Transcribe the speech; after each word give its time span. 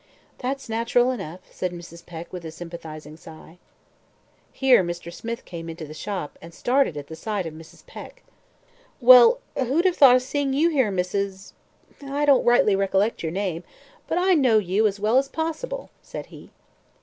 "That's 0.39 0.67
natural 0.67 1.11
enough," 1.11 1.41
said 1.51 1.71
Mrs. 1.71 2.03
Peck 2.03 2.33
with 2.33 2.43
a 2.43 2.49
sympathizing 2.49 3.17
sigh. 3.17 3.59
Here 4.51 4.83
Mr. 4.83 5.13
Smith 5.13 5.45
came 5.45 5.69
into 5.69 5.85
the 5.85 5.93
shop, 5.93 6.39
and 6.41 6.55
started 6.55 6.97
at 6.97 7.05
the 7.05 7.15
sight 7.15 7.45
of 7.45 7.53
Mrs. 7.53 7.85
Peck. 7.85 8.23
"Well! 8.99 9.41
who'd 9.55 9.85
have 9.85 9.95
thought 9.97 10.15
of 10.15 10.23
seeing 10.23 10.53
you 10.53 10.69
here, 10.71 10.91
Mrs.? 10.91 11.53
I 12.01 12.25
don't 12.25 12.43
rightly 12.43 12.75
recollect 12.75 13.21
your 13.21 13.31
name, 13.31 13.63
but 14.07 14.17
I 14.17 14.33
know 14.33 14.57
you 14.57 14.87
as 14.87 14.99
well 14.99 15.19
as 15.19 15.29
possible," 15.29 15.91
said 16.01 16.25
he. 16.25 16.49